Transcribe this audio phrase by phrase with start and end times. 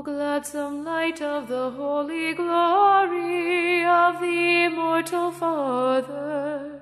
[0.00, 6.80] O gladsome light of the holy glory of the immortal Father,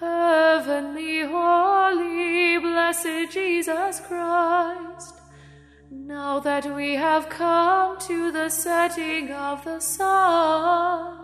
[0.00, 5.14] heavenly, holy, blessed Jesus Christ,
[5.88, 11.16] now that we have come to the setting of the sun,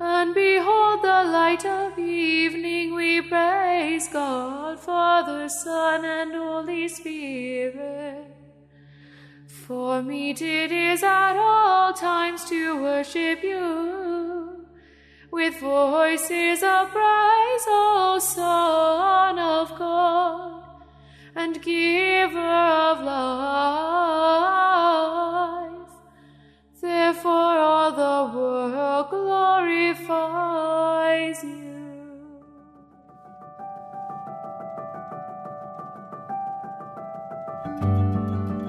[0.00, 8.33] and behold the light of evening, we praise God, Father, Son, and Holy Spirit.
[9.66, 14.66] For meet it is at all times to worship you
[15.30, 20.82] with voices of praise, O Son of God
[21.34, 23.54] and Giver of life.
[26.82, 30.04] Therefore, all the world glorifies
[31.42, 31.53] you.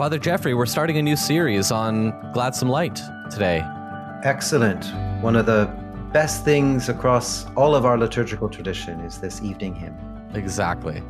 [0.00, 2.98] Father Geoffrey, we're starting a new series on Gladsome Light
[3.30, 3.62] today.
[4.24, 4.82] Excellent.
[5.22, 5.66] One of the
[6.10, 9.94] best things across all of our liturgical tradition is this evening hymn.
[10.32, 11.02] Exactly.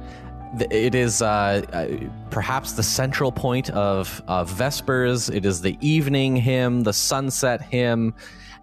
[0.73, 1.87] It is uh, uh,
[2.31, 5.33] perhaps the central point of, of Vespers.
[5.33, 8.13] It is the evening hymn, the sunset hymn.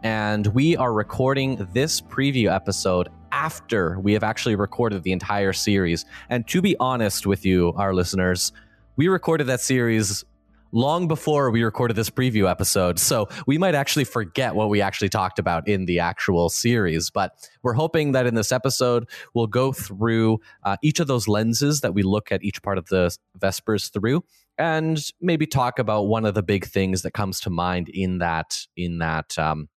[0.04, 6.04] And we are recording this preview episode after we have actually recorded the entire series.
[6.30, 8.52] And to be honest with you, our listeners,
[8.98, 10.26] we recorded that series
[10.72, 13.00] long before we recorded this preview episode.
[13.00, 17.10] So we might actually forget what we actually talked about in the actual series.
[17.10, 17.32] But
[17.64, 21.94] we're hoping that in this episode, we'll go through uh, each of those lenses that
[21.94, 24.24] we look at each part of the Vespers through
[24.58, 28.66] and maybe talk about one of the big things that comes to mind in that
[28.76, 29.70] in that um,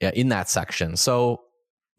[0.00, 0.96] yeah, in that section.
[0.96, 1.40] So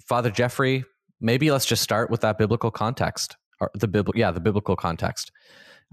[0.05, 0.85] Father Geoffrey,
[1.19, 5.31] maybe let's just start with that biblical context or the biblical yeah, the biblical context.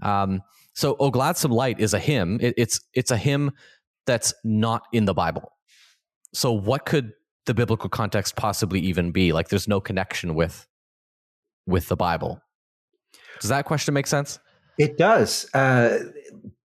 [0.01, 0.41] Um,
[0.73, 2.39] so, "O Gladsome Light" is a hymn.
[2.41, 3.51] It, it's it's a hymn
[4.05, 5.51] that's not in the Bible.
[6.33, 7.13] So, what could
[7.45, 9.31] the biblical context possibly even be?
[9.31, 10.67] Like, there's no connection with
[11.65, 12.41] with the Bible.
[13.39, 14.39] Does that question make sense?
[14.77, 15.49] It does.
[15.53, 15.99] Uh,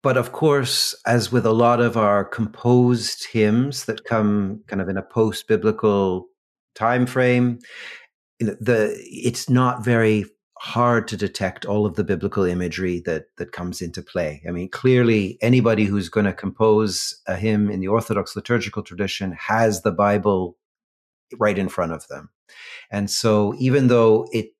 [0.02, 4.88] but of course, as with a lot of our composed hymns that come kind of
[4.88, 6.26] in a post biblical
[6.74, 7.58] time frame,
[8.38, 10.24] the it's not very
[10.60, 14.42] hard to detect all of the biblical imagery that that comes into play.
[14.46, 19.32] I mean, clearly, anybody who's going to compose a hymn in the Orthodox liturgical tradition
[19.32, 20.58] has the Bible
[21.38, 22.28] right in front of them,
[22.90, 24.50] and so even though it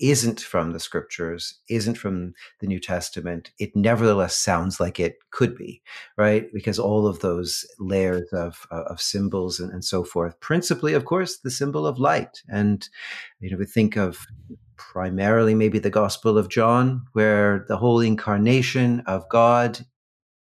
[0.00, 5.56] isn't from the scriptures, isn't from the New Testament, it nevertheless sounds like it could
[5.56, 5.82] be,
[6.16, 6.52] right?
[6.52, 11.04] Because all of those layers of, uh, of symbols and, and so forth, principally, of
[11.04, 12.42] course, the symbol of light.
[12.48, 12.88] And,
[13.40, 14.26] you know, we think of
[14.76, 19.84] primarily maybe the Gospel of John, where the whole incarnation of God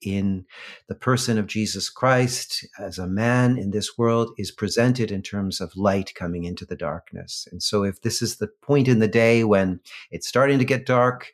[0.02, 0.44] in
[0.88, 5.60] the person of Jesus Christ as a man in this world is presented in terms
[5.60, 7.46] of light coming into the darkness.
[7.50, 9.80] And so, if this is the point in the day when
[10.10, 11.32] it's starting to get dark,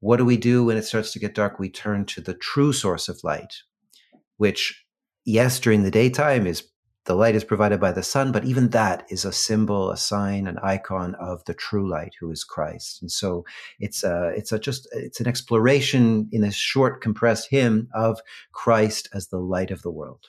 [0.00, 1.58] what do we do when it starts to get dark?
[1.58, 3.54] We turn to the true source of light,
[4.38, 4.84] which,
[5.24, 6.69] yes, during the daytime is
[7.06, 10.46] the light is provided by the sun, but even that is a symbol, a sign,
[10.46, 13.00] an icon of the true light, who is Christ.
[13.00, 13.44] And so
[13.78, 18.20] it's a, it's a just it's an exploration in a short, compressed hymn of
[18.52, 20.26] Christ as the light of the world.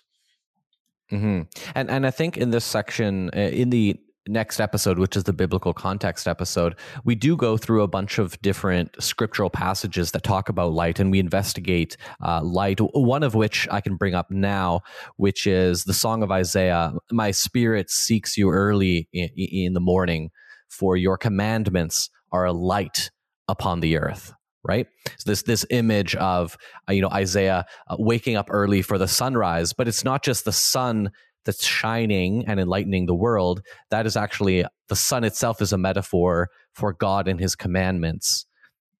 [1.12, 1.42] Mm-hmm.
[1.76, 5.34] And and I think in this section, uh, in the next episode, which is the
[5.34, 10.50] biblical context episode, we do go through a bunch of different scriptural passages that talk
[10.50, 12.80] about light and we investigate uh, light.
[12.80, 14.82] One of which I can bring up now,
[15.18, 20.30] which is the Song of Isaiah My spirit seeks you early in, in the morning,
[20.70, 23.12] for your commandments are a light
[23.48, 24.88] upon the earth right
[25.18, 26.56] so this this image of
[26.88, 30.46] uh, you know isaiah uh, waking up early for the sunrise but it's not just
[30.46, 31.12] the sun
[31.46, 36.50] that's shining and enlightening the world, that is actually the sun itself is a metaphor
[36.74, 38.46] for God and his commandments.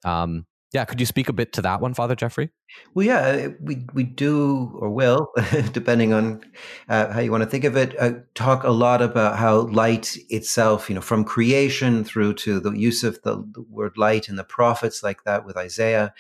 [0.04, 2.50] Um, yeah, could you speak a bit to that one, Father Geoffrey?
[2.94, 5.28] Well, yeah, we we do or will,
[5.74, 6.42] depending on
[6.88, 10.18] uh, how you want to think of it, uh, talk a lot about how light
[10.30, 14.38] itself, you know, from creation through to the use of the, the word light in
[14.38, 16.14] the prophets, like that with Isaiah,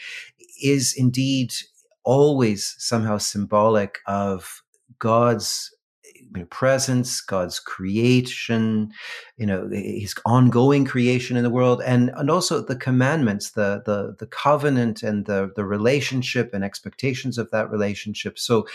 [0.62, 1.54] is indeed
[2.04, 4.64] always somehow symbolic of
[5.00, 5.74] God's
[6.50, 8.92] presence, God's creation,
[9.38, 14.16] you know, His ongoing creation in the world, and and also the commandments, the the
[14.20, 18.40] the covenant, and the the relationship and expectations of that relationship.
[18.40, 18.68] So,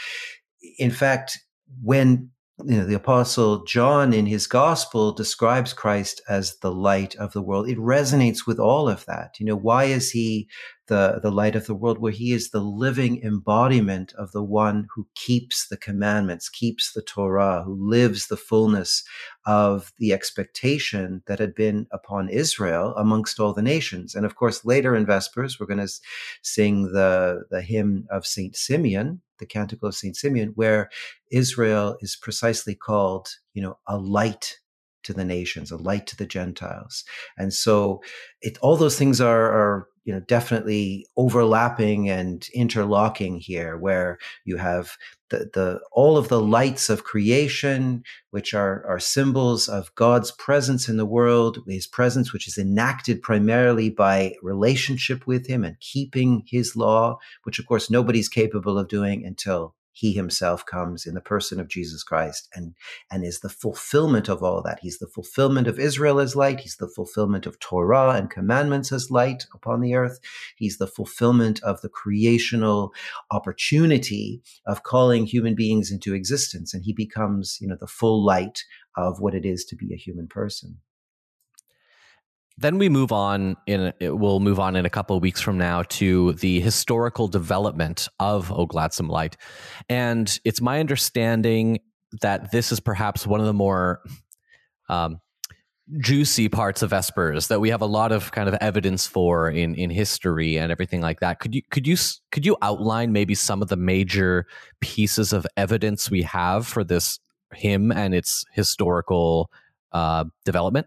[0.78, 1.38] in fact,
[1.82, 2.30] when
[2.64, 7.42] you know, the apostle John in his gospel describes Christ as the light of the
[7.42, 7.68] world.
[7.68, 9.38] It resonates with all of that.
[9.38, 10.48] You know, why is he
[10.88, 11.98] the, the light of the world?
[11.98, 17.02] Where he is the living embodiment of the one who keeps the commandments, keeps the
[17.02, 19.04] Torah, who lives the fullness
[19.46, 24.14] of the expectation that had been upon Israel amongst all the nations.
[24.14, 25.92] And of course, later in Vespers, we're going to
[26.42, 30.88] sing the, the hymn of Saint Simeon, the Canticle of Saint Simeon, where
[31.30, 34.58] Israel is precisely called, you know, a light
[35.06, 37.04] to the nations, a light to the Gentiles.
[37.38, 38.02] And so
[38.42, 44.56] it, all those things are, are, you know, definitely overlapping and interlocking here, where you
[44.56, 44.96] have
[45.30, 50.88] the, the all of the lights of creation, which are, are symbols of God's presence
[50.88, 56.44] in the world, his presence, which is enacted primarily by relationship with him and keeping
[56.46, 61.22] his law, which of course nobody's capable of doing until he himself comes in the
[61.22, 62.74] person of Jesus Christ and,
[63.10, 64.80] and is the fulfillment of all that.
[64.82, 66.60] He's the fulfillment of Israel as light.
[66.60, 70.18] He's the fulfillment of Torah and commandments as light upon the earth.
[70.56, 72.92] He's the fulfillment of the creational
[73.30, 76.74] opportunity of calling human beings into existence.
[76.74, 78.64] And he becomes, you know, the full light
[78.98, 80.76] of what it is to be a human person
[82.58, 85.82] then we move on in we'll move on in a couple of weeks from now
[85.82, 89.36] to the historical development of O Gladsome Light.
[89.88, 91.80] And it's my understanding
[92.22, 94.00] that this is perhaps one of the more
[94.88, 95.20] um,
[96.00, 99.74] juicy parts of Vespers that we have a lot of kind of evidence for in
[99.74, 101.38] in history and everything like that.
[101.40, 101.96] Could you could you
[102.32, 104.46] could you outline maybe some of the major
[104.80, 107.20] pieces of evidence we have for this
[107.54, 109.50] hymn and its historical
[109.92, 110.86] uh, development?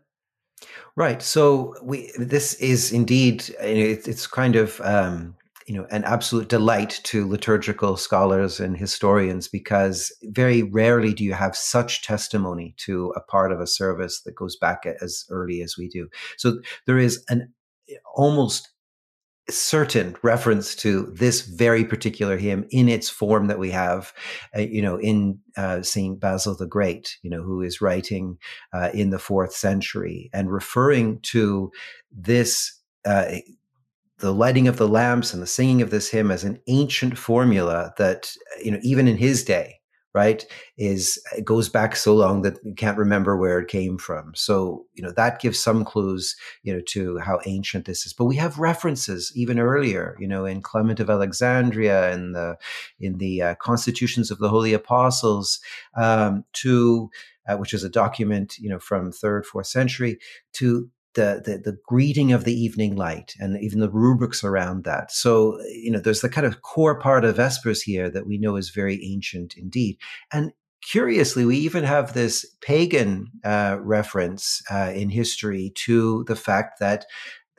[0.96, 1.22] Right.
[1.22, 5.36] So we this is indeed it's kind of um,
[5.68, 11.34] you know an absolute delight to liturgical scholars and historians because very rarely do you
[11.34, 15.78] have such testimony to a part of a service that goes back as early as
[15.78, 16.10] we do.
[16.38, 17.54] So there is an
[18.16, 18.70] almost
[19.52, 24.14] certain reference to this very particular hymn in its form that we have,
[24.56, 28.38] uh, you know, in uh, Saint Basil the Great, you know, who is writing
[28.74, 31.72] uh, in the fourth century and referring to
[32.12, 32.76] this.
[33.06, 33.38] Uh,
[34.18, 37.94] the lighting of the lamps and the singing of this hymn as an ancient formula
[37.98, 39.79] that, you know, even in his day,
[40.20, 40.46] right
[40.78, 41.04] is
[41.38, 44.26] it goes back so long that you can't remember where it came from.
[44.36, 46.36] So you know that gives some clues
[46.66, 48.14] you know to how ancient this is.
[48.14, 52.58] But we have references even earlier you know in clement of alexandria and the
[53.00, 55.60] in the uh, constitutions of the holy apostles
[56.06, 57.10] um, to
[57.48, 60.14] uh, which is a document you know from third fourth century
[60.54, 65.12] to the, the, the greeting of the evening light and even the rubrics around that.
[65.12, 68.56] So, you know, there's the kind of core part of Vespers here that we know
[68.56, 69.98] is very ancient indeed.
[70.32, 70.52] And
[70.82, 77.06] curiously, we even have this pagan uh, reference uh, in history to the fact that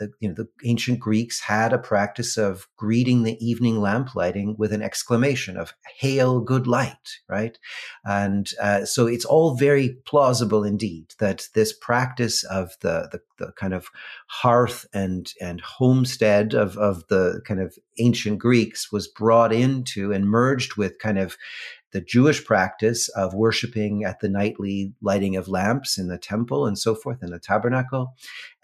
[0.00, 4.56] the, you know, the ancient Greeks had a practice of greeting the evening lamp lighting
[4.58, 7.56] with an exclamation of "Hail, good light!" Right,
[8.04, 13.52] and uh, so it's all very plausible indeed that this practice of the, the the,
[13.52, 13.88] kind of
[14.26, 20.26] hearth and and homestead of of the kind of ancient Greeks was brought into and
[20.26, 21.36] merged with kind of
[21.92, 26.78] the Jewish practice of worshiping at the nightly lighting of lamps in the temple and
[26.78, 28.14] so forth in the tabernacle,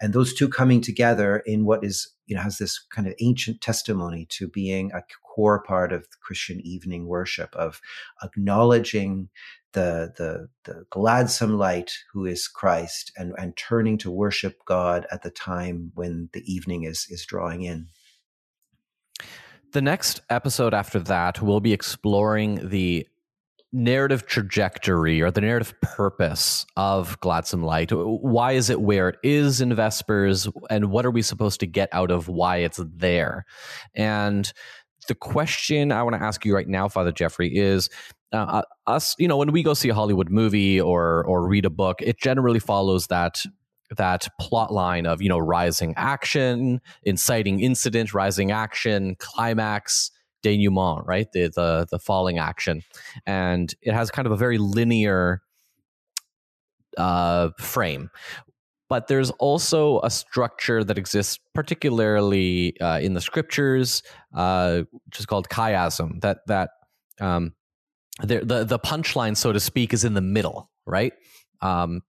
[0.01, 3.61] and those two coming together in what is you know has this kind of ancient
[3.61, 7.81] testimony to being a core part of Christian evening worship of
[8.23, 9.29] acknowledging
[9.73, 15.21] the the the gladsome light who is Christ and and turning to worship God at
[15.21, 17.87] the time when the evening is is drawing in.
[19.73, 23.05] The next episode after that, we'll be exploring the
[23.73, 27.91] narrative trajectory or the narrative purpose of Gladsome Light?
[27.91, 30.47] Why is it where it is in Vespers?
[30.69, 33.45] And what are we supposed to get out of why it's there?
[33.95, 34.51] And
[35.07, 37.89] the question I want to ask you right now, Father Geoffrey, is
[38.33, 41.65] uh, uh, us, you know, when we go see a Hollywood movie or or read
[41.65, 43.41] a book, it generally follows that
[43.95, 50.11] that plot line of you know rising action, inciting incident, rising action, climax,
[50.43, 51.31] denouement, right?
[51.31, 52.83] The the the falling action,
[53.25, 55.41] and it has kind of a very linear
[56.97, 58.09] uh, frame.
[58.89, 64.01] but there's also a structure that exists, particularly uh, in the scriptures,
[64.33, 66.21] uh, which is called chiasm.
[66.21, 66.69] That that
[67.19, 67.53] um,
[68.21, 71.13] the the, the punchline, so to speak, is in the middle, right?
[71.61, 72.01] Um,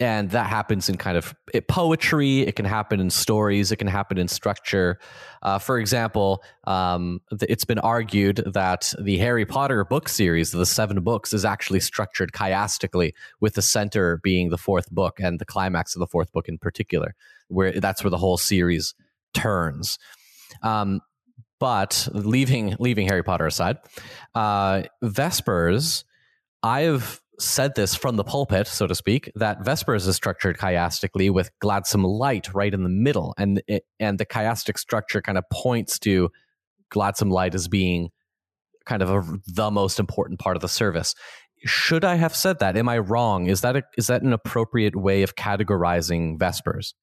[0.00, 3.86] and that happens in kind of it, poetry it can happen in stories it can
[3.86, 4.98] happen in structure.
[5.42, 11.00] Uh, for example um, it's been argued that the harry potter book series the seven
[11.02, 15.94] books is actually structured chiastically with the center being the fourth book and the climax
[15.94, 17.14] of the fourth book in particular
[17.48, 18.94] where that's where the whole series
[19.34, 19.98] turns.
[20.62, 21.00] Um,
[21.60, 23.78] but leaving leaving harry potter aside
[24.34, 26.04] uh, vespers
[26.62, 31.50] i've said this from the pulpit, so to speak, that Vespers is structured chiastically with
[31.60, 35.98] gladsome light right in the middle, and it, and the chiastic structure kind of points
[36.00, 36.30] to
[36.90, 38.10] gladsome light as being
[38.86, 41.14] kind of a, the most important part of the service.
[41.64, 42.76] Should I have said that?
[42.76, 43.46] Am I wrong?
[43.46, 46.94] Is that a, is that an appropriate way of categorizing Vespers?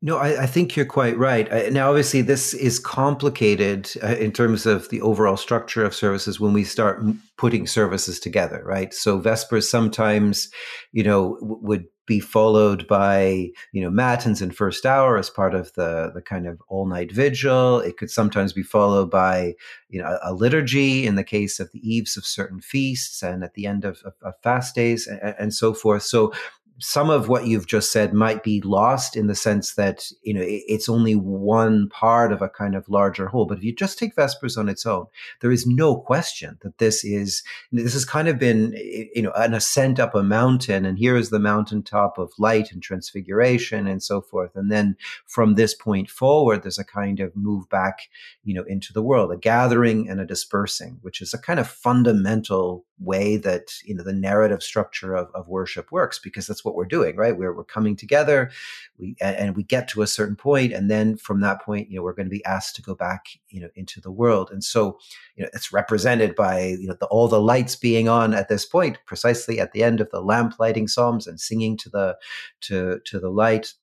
[0.00, 1.50] No, I, I, think you're quite right.
[1.50, 6.38] Uh, now, obviously, this is complicated uh, in terms of the overall structure of services
[6.38, 7.02] when we start
[7.36, 8.94] putting services together, right?
[8.94, 10.50] So, Vespers sometimes,
[10.92, 15.54] you know, w- would be followed by, you know, matins and first hour as part
[15.54, 17.80] of the the kind of all night vigil.
[17.80, 19.54] It could sometimes be followed by,
[19.88, 23.42] you know, a, a, liturgy in the case of the eves of certain feasts and
[23.42, 26.04] at the end of, of, of fast days and, and so forth.
[26.04, 26.32] So,
[26.80, 30.42] some of what you've just said might be lost in the sense that you know
[30.44, 33.46] it's only one part of a kind of larger whole.
[33.46, 35.06] But if you just take vespers on its own
[35.40, 37.42] there is no question that this is
[37.72, 38.72] this has kind of been
[39.14, 42.82] you know an ascent up a mountain and here is the mountaintop of light and
[42.82, 44.54] transfiguration and so forth.
[44.54, 48.08] And then from this point forward there's a kind of move back
[48.44, 51.68] you know into the world a gathering and a dispersing which is a kind of
[51.68, 56.84] fundamental way that you know the narrative structure of, of worship works because that's we're
[56.84, 57.36] doing right?
[57.36, 58.50] We're, we're coming together
[58.98, 62.02] we and, we get to a certain point and then from that point you know
[62.02, 64.50] we're going to be asked to go back you know into the world.
[64.50, 64.98] And so
[65.36, 68.66] you know it's represented by you know the, all the lights being on at this
[68.66, 72.16] point precisely at the end of the lamp lighting psalms and singing to the
[72.62, 73.74] to to the light.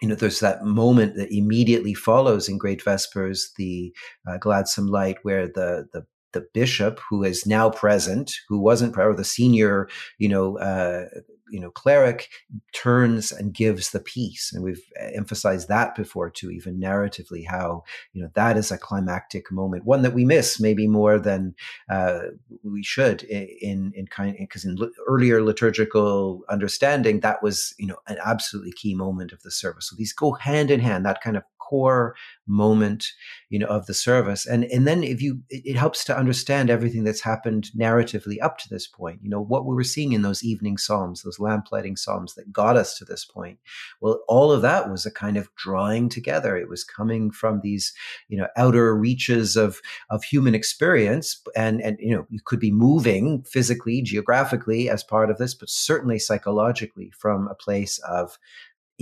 [0.00, 3.94] You know, there's that moment that immediately follows in Great Vespers, the
[4.26, 9.14] uh, gladsome light, where the the the bishop who is now present, who wasn't or
[9.14, 9.88] the senior,
[10.18, 11.04] you know, uh,
[11.52, 12.30] you know, cleric
[12.72, 18.22] turns and gives the peace, and we've emphasized that before too, even narratively, how you
[18.22, 21.54] know that is a climactic moment, one that we miss maybe more than
[21.90, 22.20] uh,
[22.64, 28.16] we should in in kind because in earlier liturgical understanding, that was you know an
[28.24, 29.90] absolutely key moment of the service.
[29.90, 31.04] So these go hand in hand.
[31.04, 31.42] That kind of
[31.72, 32.14] core
[32.46, 33.06] moment
[33.48, 34.46] you know of the service.
[34.46, 38.68] And and then if you it, helps to understand everything that's happened narratively up to
[38.68, 39.20] this point.
[39.22, 42.76] You know what we were seeing in those evening psalms those lamplighting psalms that got
[42.76, 43.58] us to this point
[44.00, 46.56] well all of that was a kind of drawing together.
[46.56, 47.94] It was coming from these
[48.28, 51.40] you know outer reaches of of human experience.
[51.56, 55.70] And and you know you could be moving physically geographically as part of this but
[55.70, 58.38] certainly psychologically from a place of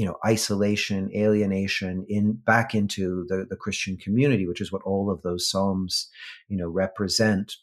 [0.00, 5.10] you know isolation alienation in back into the, the christian community which is what all
[5.10, 6.08] of those psalms
[6.48, 7.56] you know represent.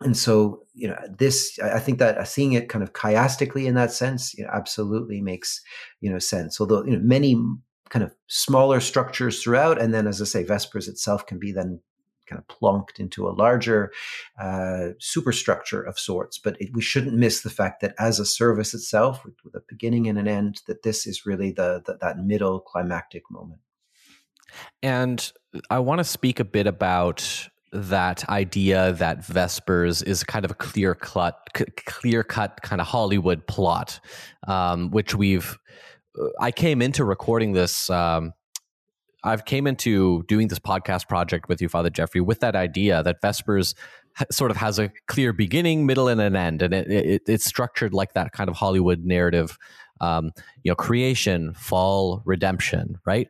[0.00, 3.74] And so you know this i think that uh, seeing it kind of chiastically in
[3.74, 5.60] that sense you know, absolutely makes
[6.00, 6.60] you know sense.
[6.60, 7.34] Although you know many
[7.90, 11.78] kind of smaller structures throughout and then as i say vespers itself can be then
[12.28, 13.92] kind of plonked into a larger
[14.40, 16.38] uh, superstructure of sorts.
[16.38, 19.62] But it, we shouldn't miss the fact that as a service itself, with, with a
[19.68, 23.60] beginning and an end, that this is really the, the that middle climactic moment.
[24.82, 25.32] And
[25.70, 30.54] I want to speak a bit about that idea that Vespers is kind of a
[30.54, 31.38] clear cut,
[31.86, 34.00] clear cut kind of Hollywood plot,
[34.46, 35.58] um, which we've.
[36.18, 38.34] Uh, I came into recording this um,
[39.24, 43.20] I've came into doing this podcast project with you, Father Geoffrey, with that idea that
[43.20, 43.74] Vespers
[44.30, 47.94] sort of has a clear beginning, middle, and an end, and it, it, it's structured
[47.94, 49.56] like that kind of Hollywood narrative.
[50.00, 50.32] Um,
[50.64, 53.28] you know, creation, fall, redemption, right?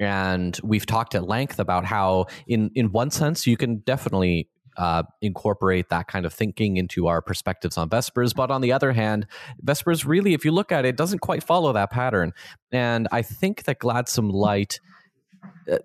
[0.00, 5.04] And we've talked at length about how, in in one sense, you can definitely uh,
[5.20, 8.34] incorporate that kind of thinking into our perspectives on Vespers.
[8.34, 9.26] But on the other hand,
[9.62, 12.32] Vespers really, if you look at it, doesn't quite follow that pattern.
[12.72, 14.80] And I think that Gladsome Light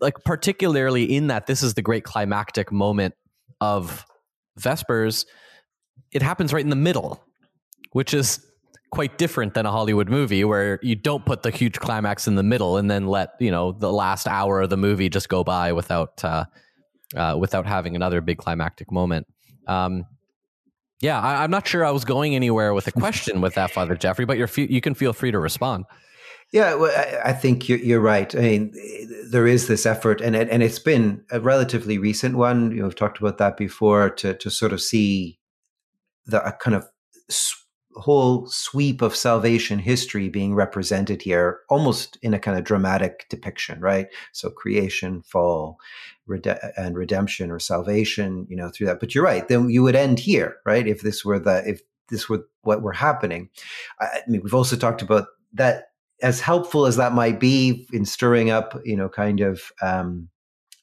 [0.01, 3.15] like particularly in that this is the great climactic moment
[3.61, 4.05] of
[4.57, 5.25] Vespers,
[6.11, 7.23] it happens right in the middle,
[7.91, 8.45] which is
[8.91, 12.43] quite different than a Hollywood movie where you don't put the huge climax in the
[12.43, 15.73] middle and then let you know the last hour of the movie just go by
[15.73, 16.45] without uh,
[17.15, 19.27] uh, without having another big climactic moment.
[19.67, 20.05] Um,
[21.01, 23.95] yeah, I, am not sure I was going anywhere with a question with that, Father
[23.95, 25.85] Geoffrey, but you're you can feel free to respond.
[26.51, 28.33] Yeah, well, I, I think you're, right.
[28.33, 28.73] I mean,
[29.29, 32.71] there is this effort, and it, and it's been a relatively recent one.
[32.71, 35.39] You know, we've talked about that before to to sort of see
[36.25, 36.87] the a kind of
[37.95, 43.79] whole sweep of salvation history being represented here, almost in a kind of dramatic depiction,
[43.79, 44.07] right?
[44.33, 45.77] So creation, fall,
[46.27, 48.99] rede- and redemption or salvation, you know, through that.
[48.99, 49.47] But you're right.
[49.47, 50.87] Then you would end here, right?
[50.87, 53.49] If this were the if this were what were happening.
[54.01, 55.85] I mean, we've also talked about that
[56.21, 60.29] as helpful as that might be in stirring up, you know, kind of um,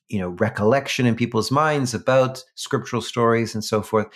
[0.08, 4.06] you know recollection in people's minds about scriptural stories and so forth.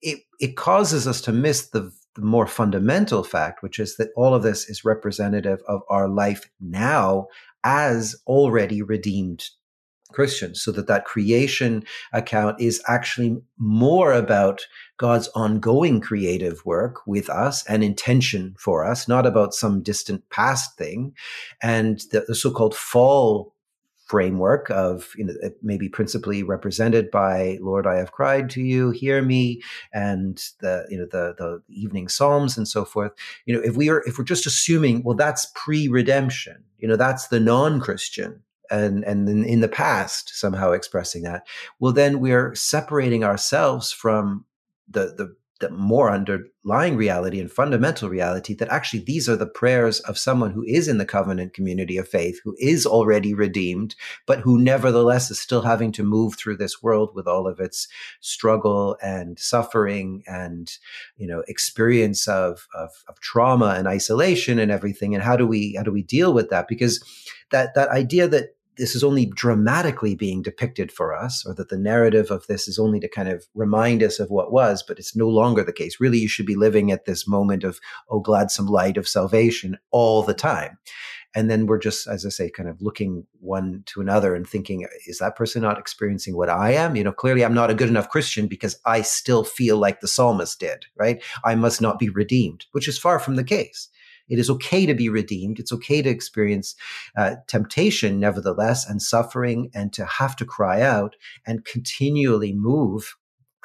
[0.00, 4.34] It it causes us to miss the the more fundamental fact, which is that all
[4.34, 7.26] of this is representative of our life now
[7.64, 9.48] as already redeemed
[10.12, 14.66] Christians, so that that creation account is actually more about
[14.96, 20.76] God's ongoing creative work with us and intention for us, not about some distant past
[20.76, 21.14] thing.
[21.62, 23.54] And the, the so-called fall
[24.12, 29.22] framework of you know maybe principally represented by Lord I have cried to you hear
[29.22, 29.62] me
[29.94, 33.12] and the you know the the evening psalms and so forth
[33.46, 37.28] you know if we are if we're just assuming well that's pre-redemption you know that's
[37.28, 38.42] the non-christian
[38.72, 41.46] and and in, the past somehow expressing that
[41.78, 44.44] well then we're separating ourselves from
[44.88, 50.00] the the the more underlying reality and fundamental reality that actually these are the prayers
[50.00, 53.94] of someone who is in the covenant community of faith, who is already redeemed,
[54.26, 57.86] but who nevertheless is still having to move through this world with all of its
[58.20, 60.78] struggle and suffering and,
[61.16, 65.14] you know, experience of, of, of trauma and isolation and everything.
[65.14, 66.66] And how do we, how do we deal with that?
[66.66, 67.00] Because
[67.52, 71.78] that, that idea that this is only dramatically being depicted for us, or that the
[71.78, 75.14] narrative of this is only to kind of remind us of what was, but it's
[75.14, 76.00] no longer the case.
[76.00, 80.22] Really, you should be living at this moment of, oh, gladsome light of salvation all
[80.22, 80.78] the time.
[81.34, 84.86] And then we're just, as I say, kind of looking one to another and thinking,
[85.06, 86.94] is that person not experiencing what I am?
[86.94, 90.08] You know, clearly I'm not a good enough Christian because I still feel like the
[90.08, 91.22] psalmist did, right?
[91.42, 93.88] I must not be redeemed, which is far from the case.
[94.32, 95.60] It is okay to be redeemed.
[95.60, 96.74] It's okay to experience
[97.16, 101.14] uh, temptation, nevertheless, and suffering, and to have to cry out
[101.46, 103.14] and continually move,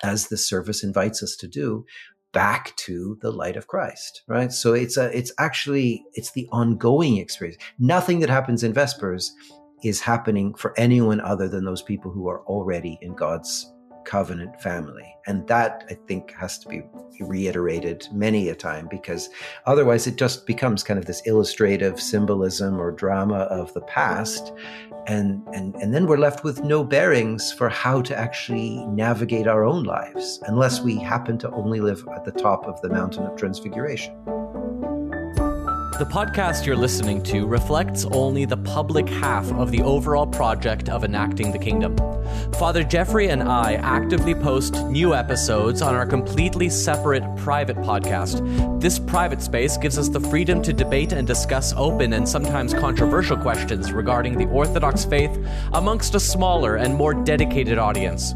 [0.03, 1.85] as the service invites us to do,
[2.33, 4.51] back to the light of Christ, right?
[4.51, 7.57] So it's a, it's actually, it's the ongoing experience.
[7.79, 9.31] Nothing that happens in Vespers
[9.83, 13.71] is happening for anyone other than those people who are already in God's
[14.07, 15.13] covenant family.
[15.27, 16.81] And that I think has to be
[17.19, 19.29] reiterated many a time because
[19.65, 24.53] otherwise it just becomes kind of this illustrative symbolism or drama of the past.
[25.07, 29.65] And, and, and then we're left with no bearings for how to actually navigate our
[29.65, 33.37] own lives unless we happen to only live at the top of the mountain of
[33.37, 34.36] transfiguration.
[35.97, 41.03] The podcast you're listening to reflects only the public half of the overall project of
[41.03, 41.97] enacting the kingdom.
[42.59, 48.79] Father Jeffrey and I actively post new episodes on our completely separate private podcast.
[48.79, 53.35] This private space gives us the freedom to debate and discuss open and sometimes controversial
[53.35, 55.35] questions regarding the Orthodox faith
[55.73, 58.35] amongst a smaller and more dedicated audience.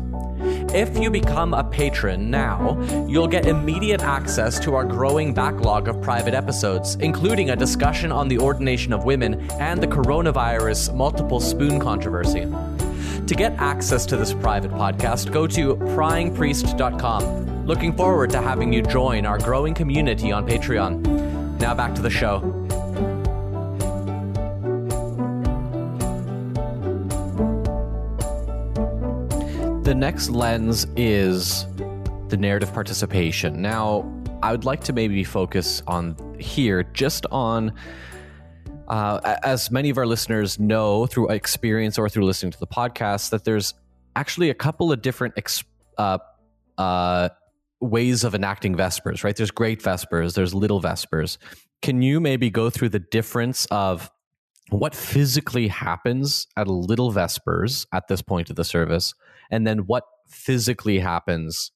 [0.73, 6.01] If you become a patron now, you'll get immediate access to our growing backlog of
[6.01, 11.79] private episodes, including a discussion on the ordination of women and the coronavirus multiple spoon
[11.79, 12.47] controversy.
[13.27, 17.65] To get access to this private podcast, go to pryingpriest.com.
[17.65, 21.59] Looking forward to having you join our growing community on Patreon.
[21.59, 22.50] Now back to the show.
[29.91, 31.65] The next lens is
[32.29, 33.61] the narrative participation.
[33.61, 34.09] Now,
[34.41, 37.73] I would like to maybe focus on here just on.
[38.87, 43.31] Uh, as many of our listeners know through experience or through listening to the podcast,
[43.31, 43.73] that there's
[44.15, 45.33] actually a couple of different
[45.97, 46.19] uh,
[46.77, 47.27] uh,
[47.81, 49.35] ways of enacting Vespers, right?
[49.35, 51.37] There's great Vespers, there's little Vespers.
[51.81, 54.09] Can you maybe go through the difference of
[54.69, 59.13] what physically happens at a little Vespers at this point of the service
[59.51, 61.71] and then what physically happens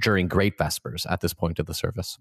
[0.00, 2.18] during great vespers at this point of the service?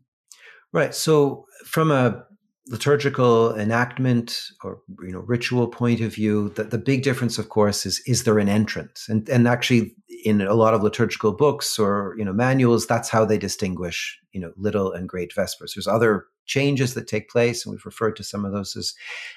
[0.72, 2.26] Right so from a
[2.68, 7.86] liturgical enactment or you know ritual point of view the, the big difference of course
[7.86, 9.08] is is there an entrance?
[9.10, 13.26] And and actually in a lot of liturgical books or you know manuals that's how
[13.26, 15.74] they distinguish you know little and great vespers.
[15.76, 18.94] There's other changes that take place and we've referred to some of those as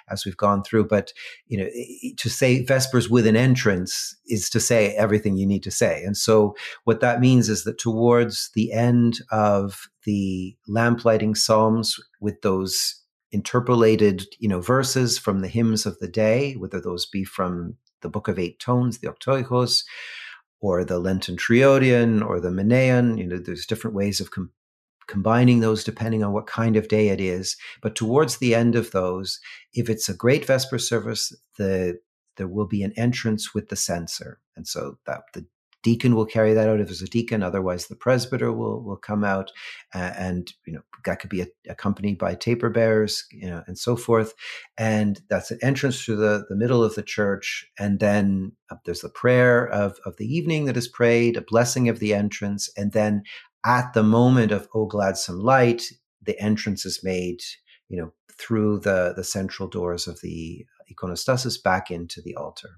[0.08, 1.12] as we've gone through but
[1.46, 1.68] you know
[2.16, 6.04] to say vespers with an entrance is to say everything you need to say.
[6.04, 12.40] And so what that means is that towards the end of the lamplighting psalms with
[12.42, 17.76] those interpolated, you know, verses from the hymns of the day, whether those be from
[18.02, 19.84] the Book of Eight Tones, the Oktoichos,
[20.60, 23.18] or the Lenten Triodion, or the Menaion.
[23.18, 24.52] You know, there's different ways of com-
[25.06, 27.56] combining those depending on what kind of day it is.
[27.82, 29.40] But towards the end of those,
[29.72, 31.98] if it's a great Vesper service, the
[32.36, 35.46] there will be an entrance with the censer, and so that the
[35.87, 37.44] deacon will carry that out if there's a deacon.
[37.44, 39.53] Otherwise, the presbyter will will come out,
[39.94, 43.79] uh, and you know that could be a, accompanied by taper bearers, you know, and
[43.79, 44.35] so forth.
[44.77, 49.03] And that's an entrance to the the middle of the church, and then uh, there's
[49.03, 52.90] the prayer of of the evening that is prayed, a blessing of the entrance, and
[52.90, 53.22] then
[53.64, 55.85] at the moment of "O Gladsome Light,"
[56.20, 57.42] the entrance is made,
[57.88, 62.70] you know, through the the central doors of the iconostasis back into the altar,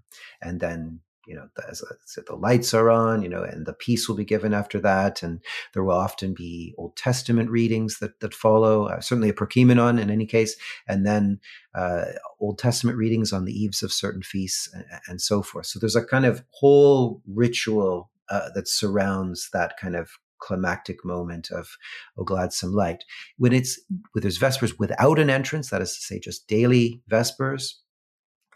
[0.43, 3.75] and then you know, as I said, the lights are on, you know, and the
[3.75, 5.23] peace will be given after that.
[5.23, 5.41] And
[5.75, 10.11] there will often be Old Testament readings that, that follow, uh, certainly a Prokeimenon in
[10.11, 10.57] any case,
[10.89, 11.39] and then
[11.75, 12.07] uh,
[12.41, 15.67] Old Testament readings on the eves of certain feasts and, and, so forth.
[15.67, 21.51] So there's a kind of whole ritual uh, that surrounds that kind of climactic moment
[21.51, 21.77] of
[22.17, 23.05] O Gladsome Light.
[23.37, 23.79] When it's,
[24.13, 27.75] when there's Vespers without an entrance, that is to say, just daily Vespers,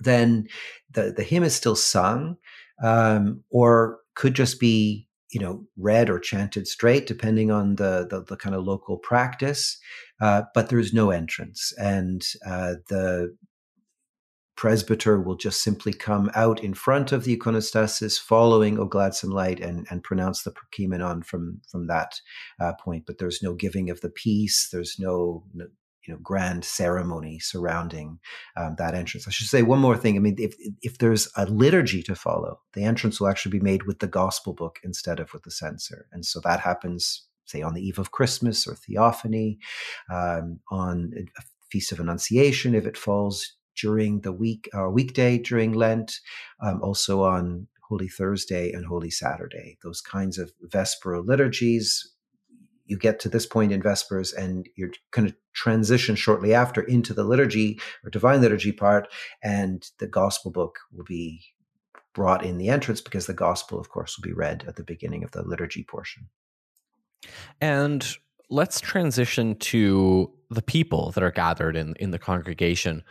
[0.01, 0.49] then
[0.91, 2.37] the, the hymn is still sung,
[2.83, 8.23] um, or could just be you know read or chanted straight depending on the the,
[8.29, 9.79] the kind of local practice.
[10.21, 13.35] Uh, but there's no entrance and uh, the
[14.57, 19.59] presbyter will just simply come out in front of the iconostasis following o gladsome light
[19.59, 22.21] and, and pronounce the prokeimenon from from that
[22.61, 23.05] uh, point.
[23.07, 25.67] But there's no giving of the peace there's no, no
[26.07, 28.19] you know grand ceremony surrounding
[28.57, 29.27] um, that entrance.
[29.27, 30.17] I should say one more thing.
[30.17, 33.85] I mean, if if there's a liturgy to follow, the entrance will actually be made
[33.85, 37.75] with the gospel book instead of with the censer, and so that happens, say, on
[37.75, 39.59] the eve of Christmas or Theophany,
[40.13, 45.73] um, on a feast of Annunciation if it falls during the week or weekday during
[45.73, 46.21] Lent,
[46.61, 49.79] um, also on Holy Thursday and Holy Saturday.
[49.83, 52.13] Those kinds of Vesperal liturgies
[52.93, 57.15] you get to this point in Vespers and you're kind of transition shortly after into
[57.15, 59.09] the liturgy or divine liturgy part,
[59.43, 61.43] and the gospel book will be
[62.13, 65.25] brought in the entrance because the gospel, of course, will be read at the beginning
[65.25, 66.29] of the liturgy portion.
[67.63, 68.07] And
[68.51, 73.05] let's transition to the people that are gathered in, in the congregation.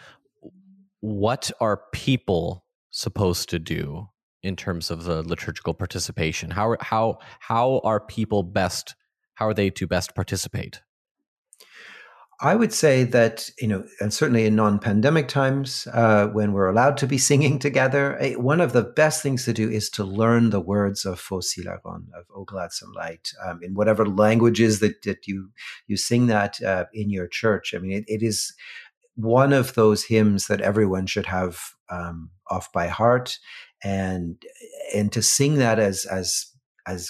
[1.00, 4.10] What are people supposed to do
[4.44, 6.52] in terms of the liturgical participation?
[6.52, 8.94] How, how, how are people best
[9.42, 10.82] how are they to best participate?
[12.42, 16.70] I would say that, you know, and certainly in non pandemic times, uh, when we're
[16.70, 20.52] allowed to be singing together, one of the best things to do is to learn
[20.52, 25.26] the words of Phos Hilaron, of O Gladsome Light, um, in whatever languages that, that
[25.26, 25.50] you,
[25.88, 27.74] you sing that uh, in your church.
[27.74, 28.54] I mean, it, it is
[29.16, 33.40] one of those hymns that everyone should have um, off by heart.
[33.84, 34.40] And,
[34.94, 36.46] and to sing that as, as,
[36.86, 37.10] as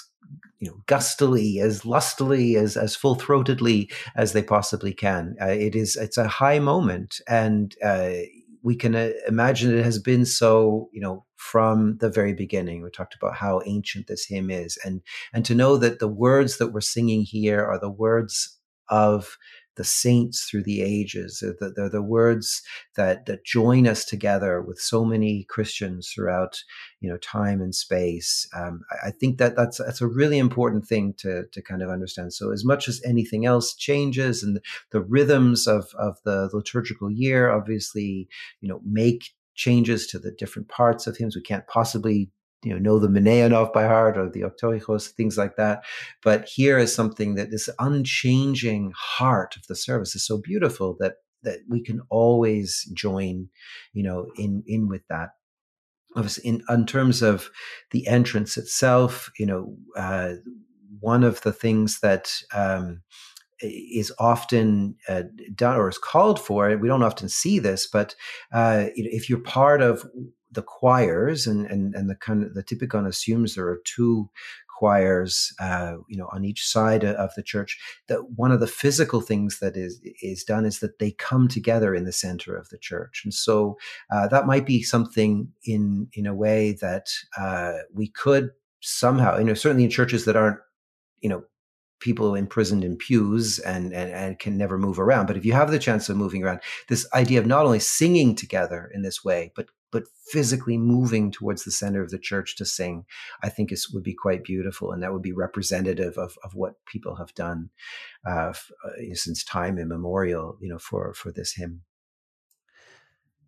[0.62, 5.34] you know, gustily, as lustily, as as full throatedly as they possibly can.
[5.42, 8.12] Uh, it is it's a high moment, and uh,
[8.62, 10.88] we can uh, imagine it has been so.
[10.92, 15.02] You know, from the very beginning, we talked about how ancient this hymn is, and
[15.32, 18.56] and to know that the words that we're singing here are the words
[18.88, 19.38] of
[19.76, 21.38] the saints through the ages.
[21.40, 22.62] They're the, they're the, words
[22.96, 26.62] that that join us together with so many Christians throughout,
[27.00, 28.46] you know, time and space.
[28.54, 31.90] Um, I, I, think that that's that's a really important thing to to kind of
[31.90, 32.34] understand.
[32.34, 37.50] So as much as anything else changes and the rhythms of of the liturgical year,
[37.50, 38.28] obviously,
[38.60, 41.36] you know, make changes to the different parts of hymns.
[41.36, 42.30] We can't possibly
[42.62, 45.84] you know know the Menaion by heart or the Oktoichos, things like that.
[46.22, 51.14] But here is something that this unchanging heart of the service is so beautiful that
[51.42, 53.48] that we can always join,
[53.92, 55.30] you know, in in with that.
[56.44, 57.50] In in terms of
[57.90, 60.34] the entrance itself, you know, uh,
[61.00, 63.02] one of the things that um,
[63.62, 65.22] is often uh,
[65.54, 66.76] done or is called for.
[66.76, 68.14] We don't often see this, but
[68.52, 70.04] uh, if you're part of
[70.52, 74.30] the choirs and and and the kind of the typical assumes there are two
[74.78, 79.20] choirs uh, you know on each side of the church that one of the physical
[79.20, 82.78] things that is is done is that they come together in the center of the
[82.78, 83.76] church and so
[84.10, 87.06] uh, that might be something in in a way that
[87.38, 90.58] uh, we could somehow you know certainly in churches that aren't
[91.20, 91.42] you know
[92.02, 95.26] people imprisoned in pews and, and, and can never move around.
[95.26, 98.34] But if you have the chance of moving around, this idea of not only singing
[98.34, 102.64] together in this way, but but physically moving towards the center of the church to
[102.64, 103.04] sing,
[103.42, 106.84] I think is would be quite beautiful, and that would be representative of, of what
[106.86, 107.70] people have done
[108.26, 111.82] uh, f- uh, since time immemorial, you know, for for this hymn.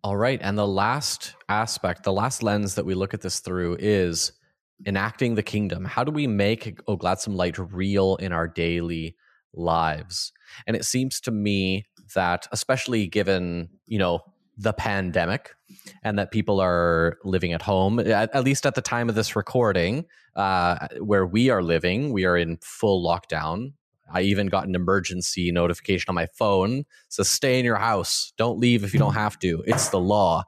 [0.03, 3.77] All right, and the last aspect, the last lens that we look at this through
[3.79, 4.31] is
[4.85, 5.83] enacting the kingdom.
[5.83, 9.15] How do we make O Gladsome Light real in our daily
[9.53, 10.31] lives?
[10.67, 14.19] And it seems to me that, especially given you know
[14.57, 15.55] the pandemic
[16.03, 19.35] and that people are living at home, at, at least at the time of this
[19.35, 23.73] recording, uh, where we are living, we are in full lockdown.
[24.13, 26.85] I even got an emergency notification on my phone.
[27.09, 28.33] So stay in your house.
[28.37, 29.63] Don't leave if you don't have to.
[29.65, 30.43] It's the law.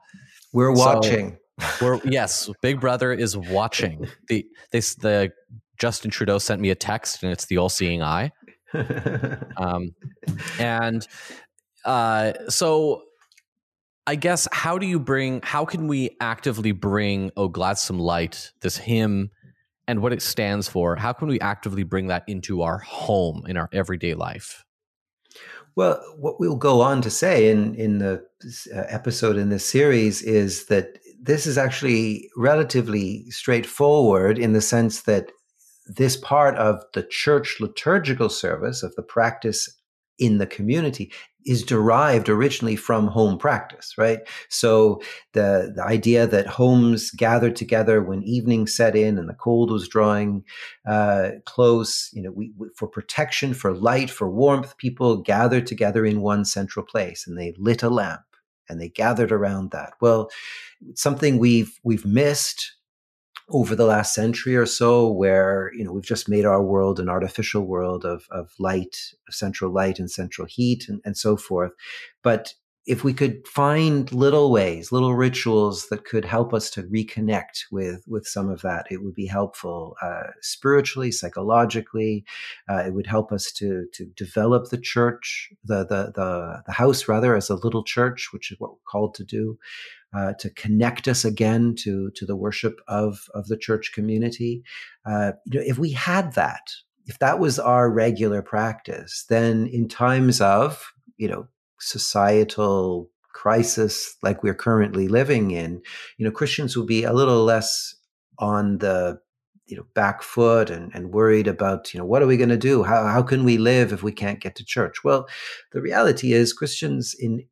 [0.52, 1.38] We're watching.
[1.60, 4.06] So we're yes, Big Brother is watching.
[4.28, 5.32] The they the
[5.78, 8.32] Justin Trudeau sent me a text and it's the all seeing eye.
[9.56, 9.94] um,
[10.58, 11.06] and
[11.84, 13.02] uh, so
[14.08, 18.78] I guess how do you bring how can we actively bring Oh Gladsome Light, this
[18.78, 19.30] hymn
[19.86, 23.58] and what it stands for, how can we actively bring that into our home in
[23.58, 24.64] our everyday life?
[25.76, 28.24] Well, what we'll go on to say in in the
[28.74, 35.02] uh, episode in this series is that this is actually relatively straightforward in the sense
[35.02, 35.32] that
[35.86, 39.68] this part of the church liturgical service of the practice
[40.18, 41.12] in the community
[41.48, 44.20] is derived originally from home practice, right?
[44.50, 45.00] So
[45.32, 49.88] the, the idea that homes gathered together when evening set in and the cold was
[49.88, 50.44] drawing
[50.86, 56.04] uh, close, you know, we, we, for protection, for light, for warmth, people gathered together
[56.04, 58.20] in one central place and they lit a lamp
[58.68, 59.94] and they gathered around that.
[60.02, 60.30] Well,
[60.94, 62.74] something we've we've missed
[63.50, 67.08] over the last century or so where you know we've just made our world an
[67.08, 71.72] artificial world of, of light of central light and central heat and, and so forth.
[72.22, 72.54] But
[72.88, 78.02] if we could find little ways little rituals that could help us to reconnect with
[78.08, 82.24] with some of that it would be helpful uh, spiritually psychologically
[82.70, 87.06] uh, it would help us to to develop the church the, the the the house
[87.06, 89.58] rather as a little church which is what we're called to do
[90.16, 94.62] uh, to connect us again to to the worship of of the church community.
[95.04, 96.62] Uh, you know, if we had that,
[97.06, 101.46] if that was our regular practice, then in times of you know
[101.80, 105.80] societal crisis like we're currently living in,
[106.16, 107.94] you know, Christians will be a little less
[108.38, 109.20] on the
[109.66, 112.56] you know back foot and, and worried about you know what are we going to
[112.56, 112.82] do?
[112.84, 115.04] How, how can we live if we can't get to church?
[115.04, 115.28] Well
[115.72, 117.44] the reality is christians in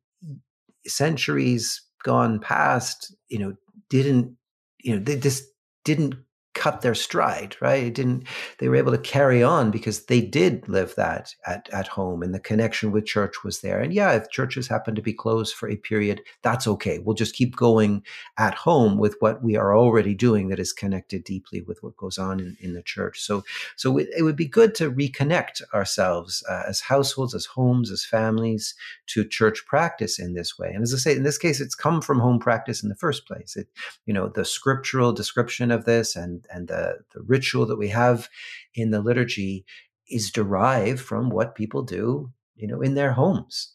[0.89, 3.53] centuries gone past, you know,
[3.89, 4.35] didn't,
[4.79, 5.43] you know, they just
[5.83, 6.15] didn't
[6.57, 7.83] cut their stride, right?
[7.83, 8.23] It didn't,
[8.57, 12.33] they were able to carry on because they did live that at, at home and
[12.33, 13.79] the connection with church was there.
[13.79, 16.97] And yeah, if churches happen to be closed for a period, that's okay.
[16.97, 18.03] We'll just keep going
[18.37, 22.17] at home with what we are already doing that is connected deeply with what goes
[22.17, 23.21] on in, in the church.
[23.21, 23.43] So,
[23.75, 28.73] so it, would be good to reconnect ourselves uh, as households, as homes, as families
[29.07, 30.71] to church practice in this way.
[30.73, 33.27] And as I say, in this case, it's come from home practice in the first
[33.27, 33.55] place.
[33.55, 33.67] It,
[34.07, 38.29] you know, the scriptural description of this and and the, the ritual that we have
[38.73, 39.65] in the liturgy
[40.09, 43.73] is derived from what people do, you know, in their homes.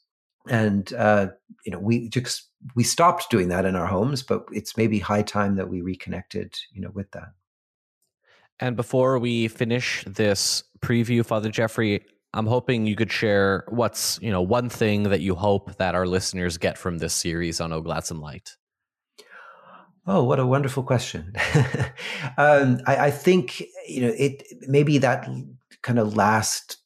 [0.49, 1.29] And uh,
[1.65, 5.23] you know, we just we stopped doing that in our homes, but it's maybe high
[5.23, 7.33] time that we reconnected, you know, with that.
[8.59, 12.05] And before we finish this preview, Father Geoffrey,
[12.35, 16.07] I'm hoping you could share what's you know one thing that you hope that our
[16.07, 18.57] listeners get from this series on O Gladsome Light.
[20.07, 21.33] Oh, what a wonderful question.
[22.37, 24.43] um, I, I, think you know it.
[24.63, 25.29] Maybe that
[25.83, 26.79] kind of last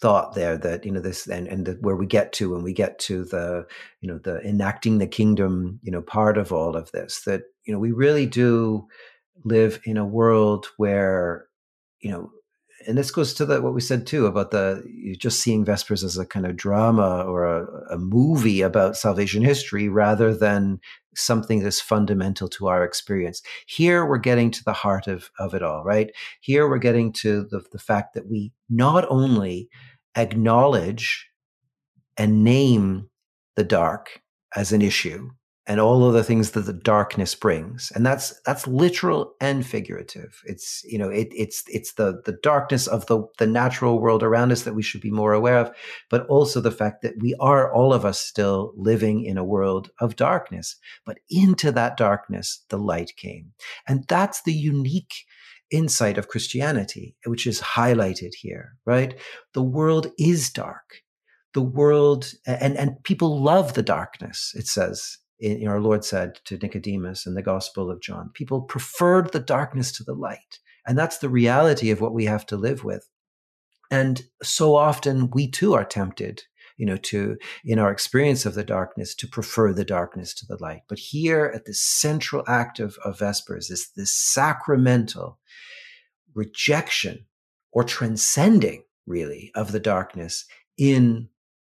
[0.00, 2.72] thought there that you know this and and the, where we get to when we
[2.72, 3.66] get to the
[4.00, 7.72] you know the enacting the kingdom you know part of all of this that you
[7.72, 8.86] know we really do
[9.44, 11.46] live in a world where
[12.00, 12.30] you know
[12.86, 14.82] and this goes to the, what we said too about the
[15.18, 19.88] just seeing Vespers as a kind of drama or a, a, movie about salvation history
[19.88, 20.80] rather than
[21.14, 23.42] something that's fundamental to our experience.
[23.66, 26.10] Here we're getting to the heart of, of it all, right?
[26.40, 29.68] Here we're getting to the, the fact that we not only
[30.16, 31.28] acknowledge
[32.16, 33.10] and name
[33.56, 34.22] the dark
[34.56, 35.30] as an issue,
[35.70, 37.92] and all of the things that the darkness brings.
[37.94, 40.42] And that's that's literal and figurative.
[40.44, 44.50] It's you know it, it's it's the the darkness of the the natural world around
[44.50, 45.70] us that we should be more aware of
[46.08, 49.90] but also the fact that we are all of us still living in a world
[50.00, 50.74] of darkness.
[51.06, 53.52] But into that darkness the light came.
[53.86, 55.14] And that's the unique
[55.70, 59.14] insight of christianity which is highlighted here right?
[59.54, 61.04] The world is dark.
[61.54, 66.58] The world and and people love the darkness it says in, our Lord said to
[66.58, 68.30] Nicodemus in the Gospel of John.
[68.34, 70.58] People preferred the darkness to the light.
[70.86, 73.08] And that's the reality of what we have to live with.
[73.90, 76.42] And so often we too are tempted,
[76.76, 80.56] you know, to, in our experience of the darkness, to prefer the darkness to the
[80.60, 80.82] light.
[80.88, 85.38] But here at the central act of, of Vespers is this sacramental
[86.34, 87.26] rejection
[87.72, 90.44] or transcending, really, of the darkness
[90.78, 91.28] in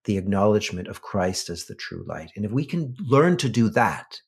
[0.05, 2.31] the acknowledgement of Christ as the true light.
[2.35, 4.21] And if we can learn to do that,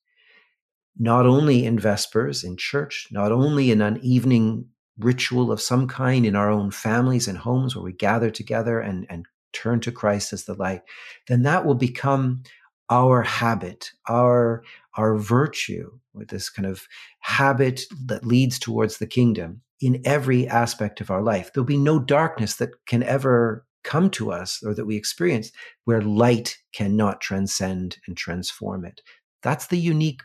[0.97, 4.67] not only in Vespers in church, not only in an evening
[4.99, 9.07] ritual of some kind in our own families and homes where we gather together and,
[9.09, 10.81] and turn to Christ as the light,
[11.27, 12.43] then that will become
[12.89, 14.63] our habit, our,
[14.95, 16.87] our virtue, with this kind of
[17.21, 21.51] habit that leads towards the kingdom in every aspect of our life.
[21.51, 25.51] There'll be no darkness that can ever come to us or that we experience
[25.85, 29.01] where light cannot transcend and transform it.
[29.41, 30.21] That's the unique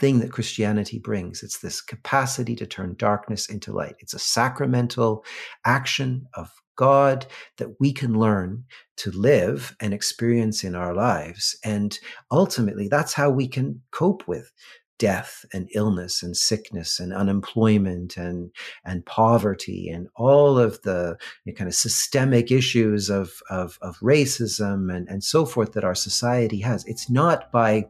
[0.00, 1.42] thing that Christianity brings.
[1.42, 3.94] It's this capacity to turn darkness into light.
[4.00, 5.24] It's a sacramental
[5.64, 7.26] action of God
[7.58, 8.64] that we can learn
[8.96, 11.56] to live and experience in our lives.
[11.64, 11.96] And
[12.30, 14.50] ultimately, that's how we can cope with
[14.98, 18.50] death and illness and sickness and unemployment and
[18.84, 23.98] and poverty and all of the you know, kind of systemic issues of, of of
[23.98, 26.84] racism and and so forth that our society has.
[26.86, 27.86] It's not by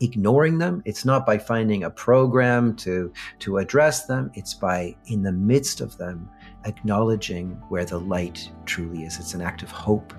[0.00, 0.82] ignoring them.
[0.86, 4.30] It's not by finding a program to to address them.
[4.34, 6.28] It's by in the midst of them
[6.64, 9.18] acknowledging where the light truly is.
[9.18, 10.14] It's an act of hope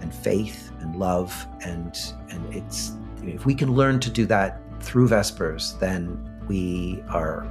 [0.00, 1.96] and faith and love and
[2.30, 7.46] and it's if we can learn to do that through Vespers, then we are,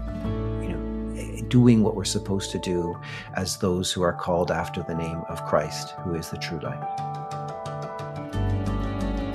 [0.61, 0.77] you know,
[1.49, 2.97] doing what we're supposed to do
[3.35, 6.83] as those who are called after the name of Christ, who is the true light.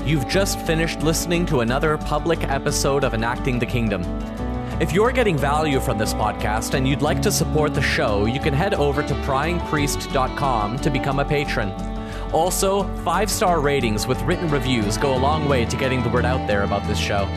[0.05, 4.03] You've just finished listening to another public episode of Enacting the Kingdom.
[4.81, 8.41] If you're getting value from this podcast and you'd like to support the show, you
[8.41, 11.71] can head over to pryingpriest.com to become a patron.
[12.33, 16.25] Also, five star ratings with written reviews go a long way to getting the word
[16.25, 17.29] out there about this show.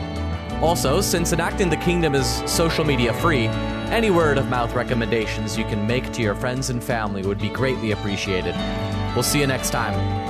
[0.62, 3.46] Also, since Enacting the Kingdom is social media free,
[3.88, 7.50] any word of mouth recommendations you can make to your friends and family would be
[7.50, 8.54] greatly appreciated.
[9.14, 10.25] We'll see you next time.